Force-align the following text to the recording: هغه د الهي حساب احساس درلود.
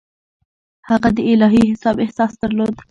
هغه 0.89 1.09
د 1.15 1.19
الهي 1.31 1.63
حساب 1.71 1.95
احساس 2.05 2.31
درلود. 2.41 2.75